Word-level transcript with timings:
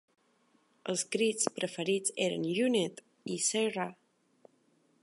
Els 0.93 1.03
crits 1.15 1.51
preferits 1.59 2.17
eren 2.29 2.49
"Unite" 2.69 3.07
i 3.37 3.39
"Say 3.51 3.71
Ra". 3.79 3.89